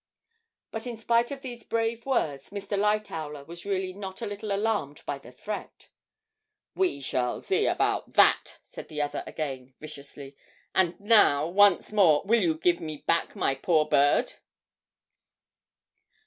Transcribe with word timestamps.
But 0.71 0.87
in 0.87 0.97
spite 0.97 1.29
of 1.29 1.43
these 1.43 1.63
brave 1.63 2.07
words 2.07 2.49
Mr. 2.49 2.75
Lightowler 2.75 3.45
was 3.45 3.67
really 3.67 3.93
not 3.93 4.19
a 4.19 4.25
little 4.25 4.51
alarmed 4.51 5.03
by 5.05 5.19
the 5.19 5.31
threat. 5.31 5.89
'We 6.73 7.01
shall 7.01 7.39
see 7.43 7.67
about 7.67 8.13
that,' 8.13 8.57
said 8.63 8.87
the 8.87 8.99
other 8.99 9.23
again, 9.27 9.75
viciously. 9.79 10.35
'And 10.73 10.99
now, 10.99 11.45
once 11.45 11.91
more, 11.93 12.23
will 12.25 12.41
you 12.41 12.55
give 12.57 12.81
me 12.81 12.97
back 13.05 13.35
my 13.35 13.53
poor 13.53 13.85
bird?' 13.85 14.33